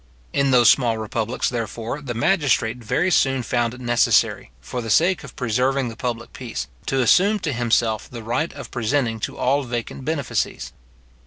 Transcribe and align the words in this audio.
In 0.33 0.49
those 0.49 0.67
small 0.67 0.97
republics, 0.97 1.47
therefore, 1.47 2.01
the 2.01 2.15
magistrate 2.15 2.77
very 2.77 3.11
soon 3.11 3.43
found 3.43 3.75
it 3.75 3.79
necessary, 3.81 4.49
for 4.59 4.81
the 4.81 4.89
sake 4.89 5.23
of 5.23 5.35
preserving 5.35 5.89
the 5.89 5.95
public 5.95 6.33
peace, 6.33 6.67
to 6.87 7.01
assume 7.03 7.37
to 7.41 7.53
himself 7.53 8.09
the 8.09 8.23
right 8.23 8.51
of 8.53 8.71
presenting 8.71 9.19
to 9.19 9.37
all 9.37 9.61
vacant 9.61 10.03
benefices. 10.03 10.73